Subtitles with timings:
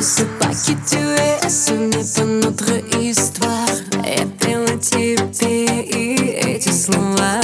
[0.00, 3.66] Tu es, ce n'est pas notre histoire
[4.04, 7.40] Я пела тебе и эти слова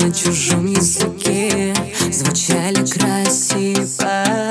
[0.00, 1.74] На чужом языке
[2.12, 4.46] звучали красиво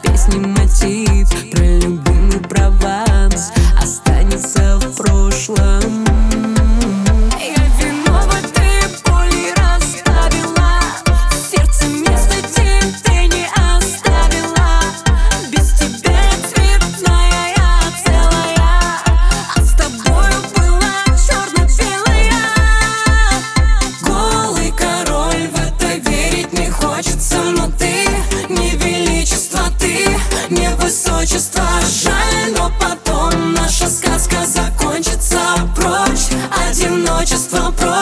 [0.00, 0.38] высочество
[37.71, 38.00] одиночество,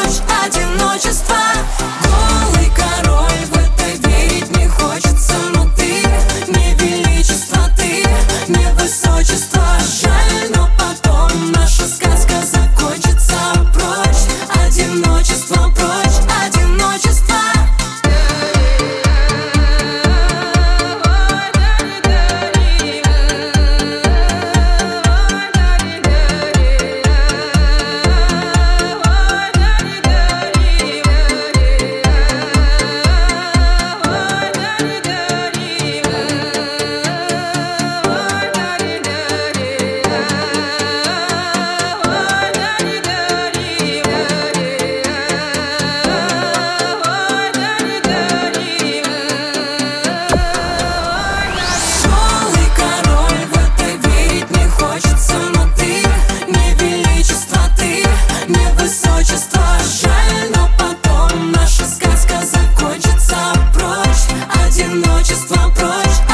[65.39, 66.28] одиночество прочь